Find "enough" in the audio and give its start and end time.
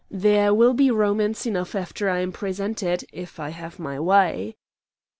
1.45-1.75